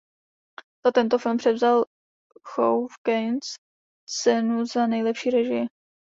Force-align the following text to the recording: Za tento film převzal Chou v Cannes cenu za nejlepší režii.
Za 0.85 0.91
tento 0.91 1.17
film 1.19 1.37
převzal 1.37 1.85
Chou 2.43 2.87
v 2.87 2.91
Cannes 3.07 3.55
cenu 4.09 4.65
za 4.65 4.87
nejlepší 4.87 5.29
režii. 5.29 5.65